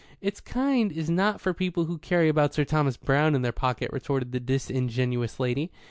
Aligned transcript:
"Its 0.19 0.41
kind 0.41 0.91
is 0.91 1.11
not 1.11 1.39
for 1.39 1.53
people 1.53 1.85
who 1.85 1.99
carry 1.99 2.27
about 2.27 2.55
Sir 2.55 2.65
Thomas 2.65 2.97
Browne 2.97 3.35
in 3.35 3.43
their 3.43 3.51
pocket," 3.51 3.91
retorted 3.93 4.31
the 4.31 4.39
disingenuous 4.39 5.39
lady. 5.39 5.71